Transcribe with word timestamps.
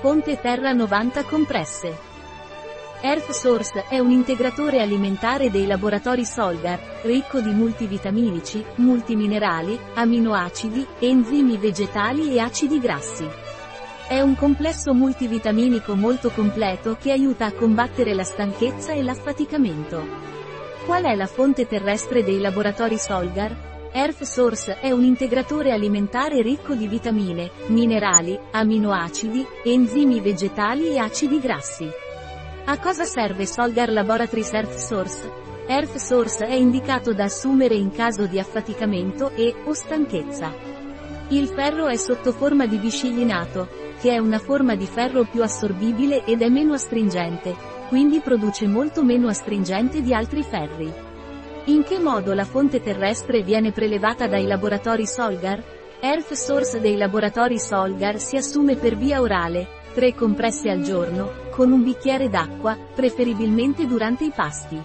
Fonte 0.00 0.38
Terra 0.38 0.72
90 0.72 1.24
compresse. 1.24 1.96
Earth 3.00 3.30
Source 3.30 3.86
è 3.88 3.98
un 3.98 4.10
integratore 4.10 4.82
alimentare 4.82 5.50
dei 5.50 5.66
laboratori 5.66 6.26
Solgar, 6.26 6.78
ricco 7.02 7.40
di 7.40 7.50
multivitaminici, 7.50 8.62
multiminerali, 8.76 9.78
aminoacidi, 9.94 10.86
enzimi 10.98 11.56
vegetali 11.56 12.34
e 12.34 12.40
acidi 12.40 12.78
grassi. 12.78 13.26
È 14.06 14.20
un 14.20 14.36
complesso 14.36 14.92
multivitaminico 14.92 15.94
molto 15.94 16.28
completo 16.28 16.98
che 17.00 17.10
aiuta 17.10 17.46
a 17.46 17.52
combattere 17.52 18.12
la 18.12 18.24
stanchezza 18.24 18.92
e 18.92 19.02
l'affaticamento. 19.02 20.04
Qual 20.84 21.04
è 21.04 21.14
la 21.14 21.26
fonte 21.26 21.66
terrestre 21.66 22.22
dei 22.22 22.38
laboratori 22.38 22.98
Solgar? 22.98 23.75
Earth 23.98 24.24
Source 24.24 24.78
è 24.78 24.90
un 24.90 25.04
integratore 25.04 25.72
alimentare 25.72 26.42
ricco 26.42 26.74
di 26.74 26.86
vitamine, 26.86 27.50
minerali, 27.68 28.38
aminoacidi, 28.50 29.42
enzimi 29.64 30.20
vegetali 30.20 30.88
e 30.88 30.98
acidi 30.98 31.40
grassi. 31.40 31.88
A 32.66 32.78
cosa 32.78 33.04
serve 33.04 33.46
Solgar 33.46 33.90
Laboratories 33.90 34.52
Earth 34.52 34.76
Source? 34.76 35.32
Earth 35.66 35.96
Source 35.96 36.44
è 36.44 36.52
indicato 36.52 37.14
da 37.14 37.24
assumere 37.24 37.74
in 37.74 37.90
caso 37.90 38.26
di 38.26 38.38
affaticamento 38.38 39.30
e 39.30 39.54
o 39.64 39.72
stanchezza. 39.72 40.52
Il 41.28 41.46
ferro 41.46 41.86
è 41.86 41.96
sotto 41.96 42.32
forma 42.32 42.66
di 42.66 42.76
biscillinato, 42.76 43.66
che 43.98 44.12
è 44.12 44.18
una 44.18 44.38
forma 44.38 44.74
di 44.74 44.84
ferro 44.84 45.24
più 45.24 45.42
assorbibile 45.42 46.22
ed 46.26 46.42
è 46.42 46.50
meno 46.50 46.74
astringente, 46.74 47.56
quindi 47.88 48.20
produce 48.20 48.66
molto 48.66 49.02
meno 49.02 49.28
astringente 49.28 50.02
di 50.02 50.12
altri 50.12 50.42
ferri. 50.42 51.05
In 51.68 51.82
che 51.82 51.98
modo 51.98 52.32
la 52.32 52.44
fonte 52.44 52.80
terrestre 52.80 53.42
viene 53.42 53.72
prelevata 53.72 54.28
dai 54.28 54.46
laboratori 54.46 55.04
Solgar? 55.04 55.60
Earth 55.98 56.32
Source 56.34 56.78
dei 56.78 56.96
laboratori 56.96 57.58
Solgar 57.58 58.20
si 58.20 58.36
assume 58.36 58.76
per 58.76 58.96
via 58.96 59.20
orale, 59.20 59.66
3 59.92 60.14
compresse 60.14 60.70
al 60.70 60.82
giorno, 60.82 61.32
con 61.50 61.72
un 61.72 61.82
bicchiere 61.82 62.28
d'acqua, 62.28 62.78
preferibilmente 62.94 63.84
durante 63.84 64.26
i 64.26 64.30
pasti. 64.32 64.80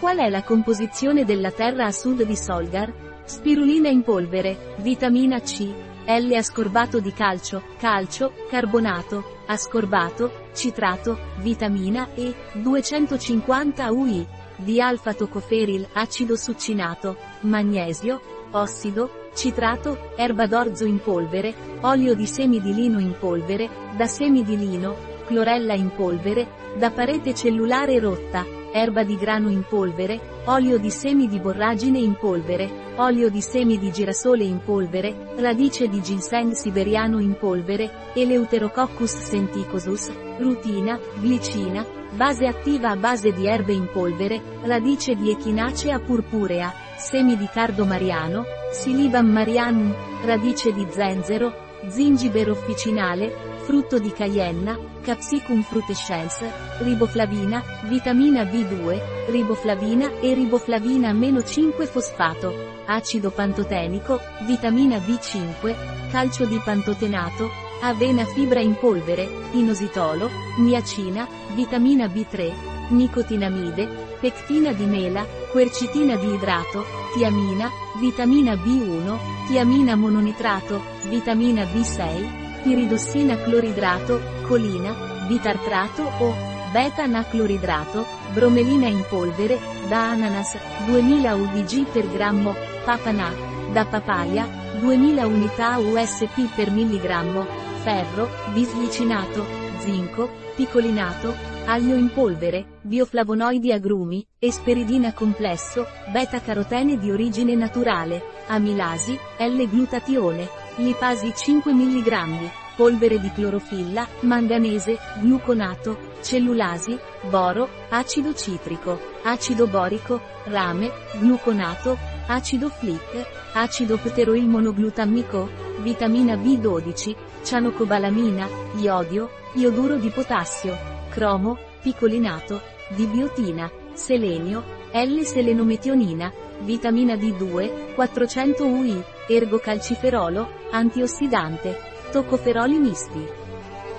Qual 0.00 0.18
è 0.18 0.28
la 0.28 0.42
composizione 0.42 1.24
della 1.24 1.52
terra 1.52 1.86
a 1.86 1.92
sud 1.92 2.24
di 2.24 2.34
Solgar? 2.34 2.92
Spirulina 3.24 3.88
in 3.88 4.02
polvere, 4.02 4.74
vitamina 4.78 5.40
C, 5.40 5.72
L 6.04 6.32
ascorbato 6.34 6.98
di 6.98 7.12
calcio, 7.12 7.62
calcio, 7.78 8.32
carbonato, 8.48 9.42
ascorbato, 9.46 10.48
citrato, 10.52 11.16
vitamina 11.36 12.08
E, 12.16 12.34
250 12.54 13.92
UI 13.92 14.26
di 14.62 14.80
alfa-tocoferil, 14.80 15.88
acido 15.92 16.36
succinato, 16.36 17.16
magnesio, 17.40 18.20
ossido, 18.52 19.28
citrato, 19.34 20.12
erba 20.16 20.46
d'orzo 20.46 20.84
in 20.84 21.00
polvere, 21.00 21.54
olio 21.80 22.14
di 22.14 22.26
semi 22.26 22.60
di 22.60 22.72
lino 22.72 22.98
in 22.98 23.16
polvere, 23.18 23.68
da 23.96 24.06
semi 24.06 24.42
di 24.42 24.56
lino, 24.56 24.96
clorella 25.26 25.74
in 25.74 25.90
polvere, 25.94 26.46
da 26.76 26.90
parete 26.90 27.34
cellulare 27.34 27.98
rotta, 27.98 28.44
erba 28.72 29.04
di 29.04 29.16
grano 29.16 29.50
in 29.50 29.64
polvere, 29.68 30.31
olio 30.46 30.78
di 30.78 30.90
semi 30.90 31.28
di 31.28 31.38
borragine 31.38 31.98
in 31.98 32.16
polvere, 32.16 32.94
olio 32.96 33.28
di 33.30 33.40
semi 33.40 33.78
di 33.78 33.92
girasole 33.92 34.42
in 34.42 34.60
polvere, 34.64 35.34
radice 35.36 35.88
di 35.88 36.02
ginseng 36.02 36.52
siberiano 36.52 37.20
in 37.20 37.36
polvere, 37.38 38.10
Eleuterococcus 38.14 39.14
senticosus, 39.14 40.10
rutina, 40.38 40.98
glicina, 41.20 41.86
base 42.10 42.46
attiva 42.46 42.90
a 42.90 42.96
base 42.96 43.32
di 43.32 43.46
erbe 43.46 43.72
in 43.72 43.88
polvere, 43.90 44.40
radice 44.62 45.14
di 45.14 45.30
echinacea 45.30 46.00
purpurea, 46.00 46.72
semi 46.96 47.36
di 47.36 47.46
cardo 47.46 47.84
mariano, 47.84 48.44
Silibam 48.72 49.26
marianum, 49.26 49.94
radice 50.24 50.72
di 50.72 50.86
zenzero, 50.90 51.52
zingibero 51.86 52.52
officinale, 52.52 53.51
frutto 53.64 53.98
di 53.98 54.12
cayenna, 54.12 54.78
Capsicum 55.02 55.62
frutescens, 55.62 56.44
riboflavina, 56.78 57.62
vitamina 57.88 58.42
B2, 58.44 59.30
riboflavina 59.30 60.20
e 60.20 60.34
riboflavina 60.34 61.12
meno 61.12 61.42
5 61.42 61.86
fosfato, 61.86 62.52
acido 62.86 63.30
pantotenico, 63.30 64.20
vitamina 64.46 64.98
B5, 64.98 66.10
calcio 66.10 66.44
di 66.44 66.60
pantotenato, 66.62 67.50
avena 67.80 68.24
fibra 68.24 68.60
in 68.60 68.76
polvere, 68.78 69.28
inositolo, 69.52 70.28
niacina, 70.58 71.26
vitamina 71.54 72.06
B3, 72.06 72.52
nicotinamide, 72.90 73.88
pectina 74.20 74.72
di 74.72 74.84
mela, 74.84 75.24
quercitina 75.50 76.16
di 76.16 76.32
idrato, 76.32 76.84
tiamina, 77.14 77.68
vitamina 77.98 78.54
B1, 78.54 79.46
tiamina 79.48 79.96
mononitrato, 79.96 80.80
vitamina 81.08 81.64
B6, 81.64 82.41
piridossina 82.62 83.36
cloridrato, 83.42 84.20
colina, 84.46 84.94
bitartrato 85.26 86.02
o 86.18 86.34
beta-nacloridrato, 86.72 88.06
bromelina 88.32 88.86
in 88.86 89.04
polvere, 89.08 89.58
da 89.88 90.10
ananas, 90.10 90.56
2000 90.86 91.34
udg 91.34 91.86
per 91.92 92.08
grammo, 92.08 92.54
papana, 92.84 93.30
da 93.72 93.84
papaya, 93.84 94.46
2000 94.80 95.26
unità 95.26 95.78
USP 95.78 96.54
per 96.54 96.70
milligrammo, 96.70 97.46
ferro, 97.82 98.28
bisglicinato, 98.52 99.44
zinco, 99.80 100.30
picolinato, 100.54 101.34
aglio 101.66 101.94
in 101.94 102.10
polvere, 102.12 102.78
bioflavonoidi 102.80 103.72
agrumi, 103.72 104.26
esperidina 104.38 105.12
complesso, 105.12 105.86
beta-carotene 106.10 106.98
di 106.98 107.10
origine 107.10 107.54
naturale, 107.54 108.22
amilasi, 108.46 109.18
L-glutatione, 109.38 110.61
lipasi 110.76 111.32
5 111.34 111.72
mg, 111.72 112.50
polvere 112.76 113.20
di 113.20 113.30
clorofilla, 113.32 114.06
manganese, 114.20 114.98
gluconato, 115.20 115.96
cellulasi, 116.22 116.98
boro, 117.28 117.68
acido 117.90 118.34
citrico, 118.34 118.98
acido 119.22 119.66
borico, 119.66 120.20
rame, 120.44 120.90
gluconato, 121.18 121.98
acido 122.26 122.68
flick, 122.68 123.26
acido 123.52 123.98
pteroil 123.98 124.46
monoglutammico, 124.46 125.48
vitamina 125.80 126.34
B12, 126.34 127.14
cianocobalamina, 127.42 128.48
iodio, 128.76 129.30
ioduro 129.54 129.96
di 129.96 130.08
potassio, 130.08 130.76
cromo, 131.10 131.58
picolinato, 131.82 132.60
di 132.88 133.06
biotina, 133.06 133.70
selenio, 133.92 134.80
L-selenometionina, 134.92 136.30
vitamina 136.60 137.14
D2, 137.14 137.94
400 137.94 138.64
UI, 138.64 139.02
ergocalciferolo, 139.26 140.48
antiossidante, 140.70 141.78
toccoferoli 142.10 142.78
misti. 142.78 143.26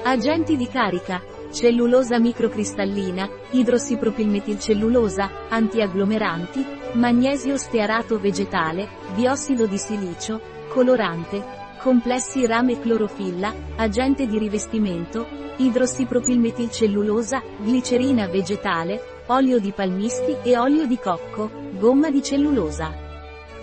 Agenti 0.04 0.56
di 0.56 0.68
carica, 0.68 1.22
cellulosa 1.52 2.20
microcristallina, 2.20 3.30
idrossipropilmetilcellulosa, 3.52 5.48
antiagglomeranti, 5.50 6.66
magnesio 6.94 7.58
stearato 7.58 8.20
vegetale, 8.20 8.88
biossido 9.14 9.66
di 9.66 9.78
silicio, 9.78 10.42
colorante, 10.70 11.62
complessi 11.80 12.46
rame 12.46 12.80
clorofilla, 12.80 13.54
agente 13.76 14.26
di 14.26 14.38
rivestimento, 14.38 15.28
idrossipropilmetilcellulosa, 15.58 17.44
glicerina 17.62 18.28
vegetale, 18.28 19.13
olio 19.28 19.60
di 19.60 19.72
palmisti 19.72 20.38
e 20.44 20.58
olio 20.58 20.86
di 20.86 20.98
cocco, 20.98 21.50
gomma 21.78 22.10
di 22.10 22.22
cellulosa. 22.22 22.94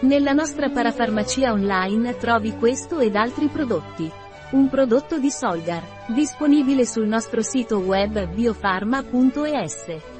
Nella 0.00 0.32
nostra 0.32 0.70
parafarmacia 0.70 1.52
online 1.52 2.16
trovi 2.16 2.56
questo 2.56 2.98
ed 3.00 3.14
altri 3.16 3.48
prodotti. 3.48 4.10
Un 4.52 4.68
prodotto 4.68 5.18
di 5.18 5.30
Solgar, 5.30 5.82
disponibile 6.08 6.86
sul 6.86 7.06
nostro 7.06 7.42
sito 7.42 7.78
web 7.78 8.26
biofarma.es. 8.26 10.19